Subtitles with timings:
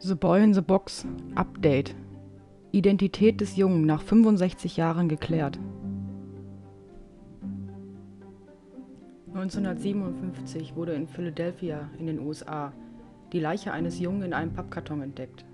[0.00, 1.96] The Boy in the Box Update
[2.70, 5.58] Identität des Jungen nach 65 Jahren geklärt.
[9.34, 12.72] 1957 wurde in Philadelphia in den USA
[13.32, 15.44] die Leiche eines Jungen in einem Pappkarton entdeckt.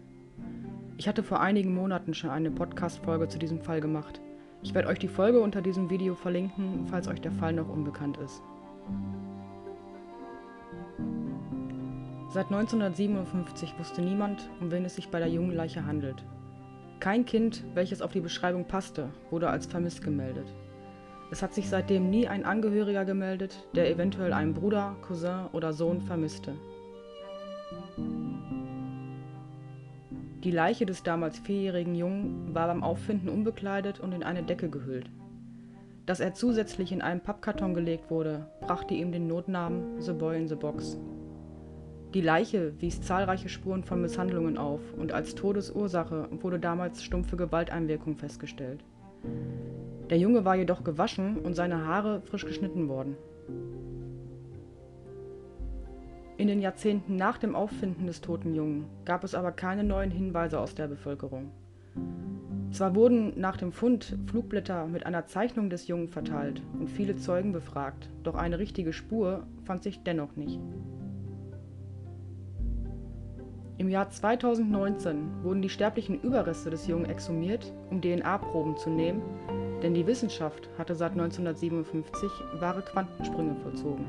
[0.99, 4.21] Ich hatte vor einigen Monaten schon eine Podcast-Folge zu diesem Fall gemacht.
[4.63, 8.19] Ich werde euch die Folge unter diesem Video verlinken, falls euch der Fall noch unbekannt
[8.19, 8.43] ist.
[12.35, 16.25] Seit 1957 wusste niemand, um wen es sich bei der jungen Leiche handelt.
[16.99, 20.53] Kein Kind, welches auf die Beschreibung passte, wurde als vermisst gemeldet.
[21.31, 26.01] Es hat sich seitdem nie ein Angehöriger gemeldet, der eventuell einen Bruder, Cousin oder Sohn
[26.01, 26.55] vermisste.
[30.43, 35.09] Die Leiche des damals vierjährigen Jungen war beim Auffinden unbekleidet und in eine Decke gehüllt.
[36.05, 40.49] Dass er zusätzlich in einen Pappkarton gelegt wurde, brachte ihm den Notnamen The Boy in
[40.49, 40.99] the Box.
[42.15, 48.15] Die Leiche wies zahlreiche Spuren von Misshandlungen auf und als Todesursache wurde damals stumpfe Gewalteinwirkung
[48.17, 48.85] festgestellt.
[50.11, 53.17] Der Junge war jedoch gewaschen und seine Haare frisch geschnitten worden.
[56.37, 60.61] In den Jahrzehnten nach dem Auffinden des toten Jungen gab es aber keine neuen Hinweise
[60.61, 61.51] aus der Bevölkerung.
[62.71, 67.53] Zwar wurden nach dem Fund Flugblätter mit einer Zeichnung des Jungen verteilt und viele Zeugen
[67.53, 70.61] befragt, doch eine richtige Spur fand sich dennoch nicht.
[73.77, 79.21] Im Jahr 2019 wurden die sterblichen Überreste des Jungen exhumiert, um DNA-Proben zu nehmen,
[79.83, 84.05] denn die Wissenschaft hatte seit 1957 wahre Quantensprünge vollzogen.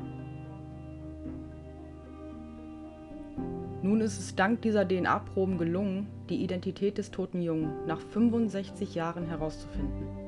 [3.82, 9.26] Nun ist es dank dieser DNA-Proben gelungen, die Identität des toten Jungen nach 65 Jahren
[9.26, 10.25] herauszufinden.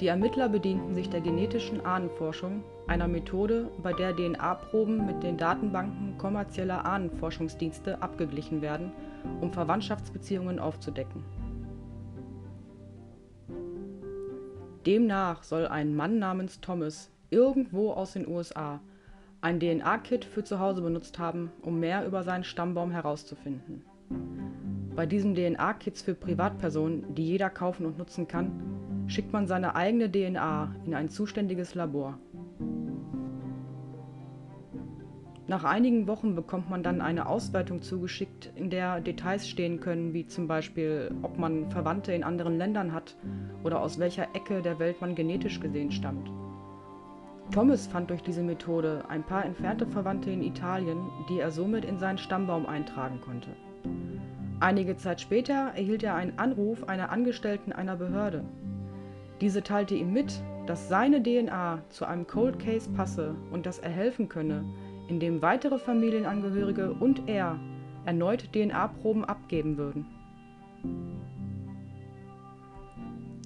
[0.00, 6.18] Die Ermittler bedienten sich der genetischen Ahnenforschung, einer Methode, bei der DNA-Proben mit den Datenbanken
[6.18, 8.90] kommerzieller Ahnenforschungsdienste abgeglichen werden,
[9.40, 11.24] um Verwandtschaftsbeziehungen aufzudecken.
[14.84, 18.80] Demnach soll ein Mann namens Thomas irgendwo aus den USA
[19.40, 23.84] ein DNA-Kit für zu Hause benutzt haben, um mehr über seinen Stammbaum herauszufinden.
[24.96, 28.52] Bei diesen DNA-Kits für Privatpersonen, die jeder kaufen und nutzen kann,
[29.06, 32.18] schickt man seine eigene DNA in ein zuständiges Labor.
[35.46, 40.26] Nach einigen Wochen bekommt man dann eine Auswertung zugeschickt, in der Details stehen können, wie
[40.26, 43.14] zum Beispiel, ob man Verwandte in anderen Ländern hat
[43.62, 46.30] oder aus welcher Ecke der Welt man genetisch gesehen stammt.
[47.50, 50.98] Thomas fand durch diese Methode ein paar entfernte Verwandte in Italien,
[51.28, 53.50] die er somit in seinen Stammbaum eintragen konnte.
[54.60, 58.44] Einige Zeit später erhielt er einen Anruf einer Angestellten einer Behörde.
[59.40, 63.90] Diese teilte ihm mit, dass seine DNA zu einem Cold Case passe und dass er
[63.90, 64.64] helfen könne,
[65.08, 67.58] indem weitere Familienangehörige und er
[68.06, 70.06] erneut DNA-Proben abgeben würden.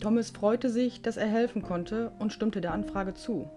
[0.01, 3.49] Thomas freute sich, dass er helfen konnte und stimmte der Anfrage zu.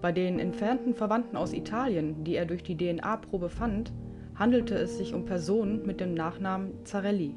[0.00, 3.92] Bei den entfernten Verwandten aus Italien, die er durch die DNA-Probe fand,
[4.34, 7.34] handelte es sich um Personen mit dem Nachnamen Zarelli.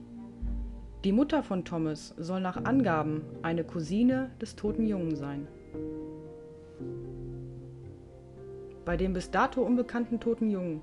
[1.05, 5.47] Die Mutter von Thomas soll nach Angaben eine Cousine des toten Jungen sein.
[8.85, 10.81] Bei dem bis dato unbekannten toten Jungen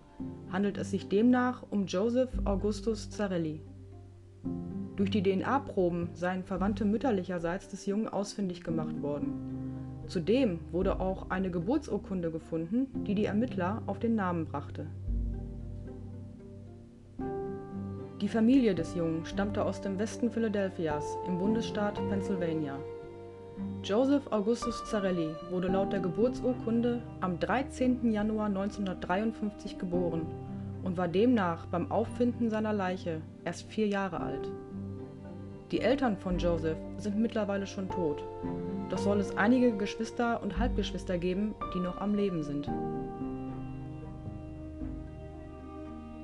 [0.53, 3.63] handelt es sich demnach um Joseph Augustus Zarelli.
[4.95, 10.05] Durch die DNA-Proben seien Verwandte mütterlicherseits des Jungen ausfindig gemacht worden.
[10.07, 14.87] Zudem wurde auch eine Geburtsurkunde gefunden, die die Ermittler auf den Namen brachte.
[18.23, 22.79] Die Familie des Jungen stammte aus dem Westen Philadelphias im Bundesstaat Pennsylvania.
[23.83, 28.13] Joseph Augustus Zarelli wurde laut der Geburtsurkunde am 13.
[28.13, 30.25] Januar 1953 geboren
[30.85, 34.49] und war demnach beim Auffinden seiner Leiche erst vier Jahre alt.
[35.73, 38.23] Die Eltern von Joseph sind mittlerweile schon tot,
[38.89, 42.71] doch soll es einige Geschwister und Halbgeschwister geben, die noch am Leben sind.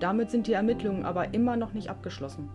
[0.01, 2.49] Damit sind die Ermittlungen aber immer noch nicht abgeschlossen.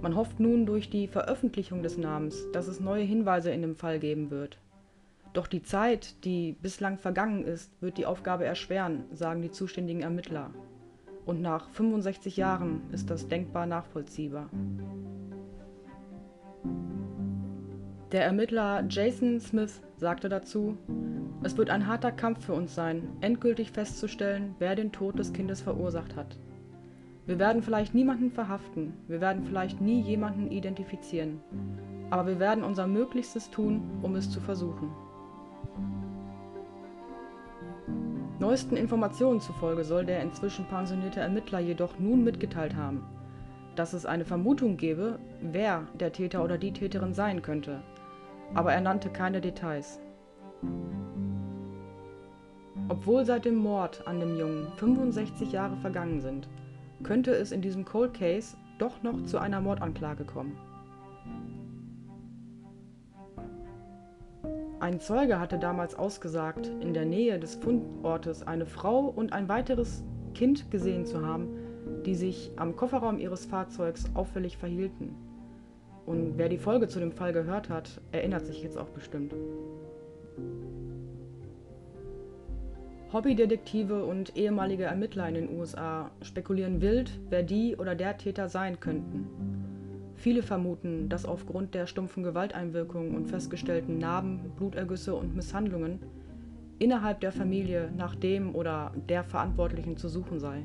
[0.00, 4.00] Man hofft nun durch die Veröffentlichung des Namens, dass es neue Hinweise in dem Fall
[4.00, 4.58] geben wird.
[5.32, 10.50] Doch die Zeit, die bislang vergangen ist, wird die Aufgabe erschweren, sagen die zuständigen Ermittler.
[11.24, 14.50] Und nach 65 Jahren ist das denkbar nachvollziehbar.
[18.10, 20.76] Der Ermittler Jason Smith sagte dazu,
[21.44, 25.62] es wird ein harter Kampf für uns sein, endgültig festzustellen, wer den Tod des Kindes
[25.62, 26.36] verursacht hat.
[27.24, 31.40] Wir werden vielleicht niemanden verhaften, wir werden vielleicht nie jemanden identifizieren,
[32.10, 34.90] aber wir werden unser Möglichstes tun, um es zu versuchen.
[38.40, 43.04] Neuesten Informationen zufolge soll der inzwischen pensionierte Ermittler jedoch nun mitgeteilt haben,
[43.76, 47.82] dass es eine Vermutung gebe, wer der Täter oder die Täterin sein könnte,
[48.52, 50.00] aber er nannte keine Details.
[52.88, 56.48] Obwohl seit dem Mord an dem Jungen 65 Jahre vergangen sind,
[57.02, 60.56] könnte es in diesem Cold Case doch noch zu einer Mordanklage kommen.
[64.80, 70.02] Ein Zeuge hatte damals ausgesagt, in der Nähe des Fundortes eine Frau und ein weiteres
[70.34, 71.48] Kind gesehen zu haben,
[72.04, 75.14] die sich am Kofferraum ihres Fahrzeugs auffällig verhielten.
[76.04, 79.32] Und wer die Folge zu dem Fall gehört hat, erinnert sich jetzt auch bestimmt.
[83.12, 88.80] Hobbydetektive und ehemalige Ermittler in den USA spekulieren wild, wer die oder der Täter sein
[88.80, 89.26] könnten.
[90.16, 96.00] Viele vermuten, dass aufgrund der stumpfen Gewalteinwirkung und festgestellten Narben, Blutergüsse und Misshandlungen
[96.78, 100.64] innerhalb der Familie nach dem oder der Verantwortlichen zu suchen sei.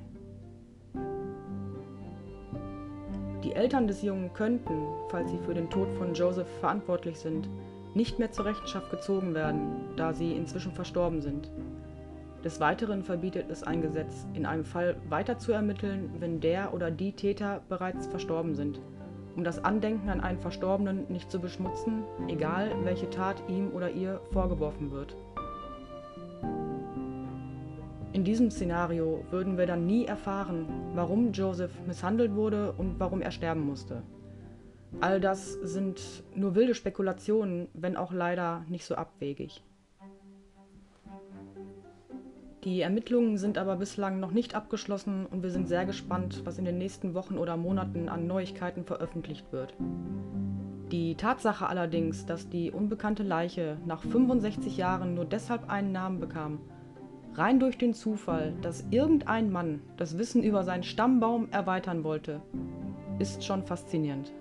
[3.43, 7.49] Die Eltern des Jungen könnten, falls sie für den Tod von Joseph verantwortlich sind,
[7.93, 9.67] nicht mehr zur Rechenschaft gezogen werden,
[9.97, 11.49] da sie inzwischen verstorben sind.
[12.43, 16.91] Des Weiteren verbietet es ein Gesetz, in einem Fall weiter zu ermitteln, wenn der oder
[16.91, 18.79] die Täter bereits verstorben sind,
[19.35, 24.21] um das Andenken an einen Verstorbenen nicht zu beschmutzen, egal welche Tat ihm oder ihr
[24.31, 25.15] vorgeworfen wird.
[28.13, 33.31] In diesem Szenario würden wir dann nie erfahren, warum Joseph misshandelt wurde und warum er
[33.31, 34.03] sterben musste.
[35.01, 39.63] All das sind nur wilde Spekulationen, wenn auch leider nicht so abwegig.
[42.63, 46.65] Die Ermittlungen sind aber bislang noch nicht abgeschlossen und wir sind sehr gespannt, was in
[46.65, 49.75] den nächsten Wochen oder Monaten an Neuigkeiten veröffentlicht wird.
[50.91, 56.59] Die Tatsache allerdings, dass die unbekannte Leiche nach 65 Jahren nur deshalb einen Namen bekam,
[57.35, 62.41] rein durch den Zufall, dass irgendein Mann das Wissen über seinen Stammbaum erweitern wollte,
[63.19, 64.33] ist schon faszinierend.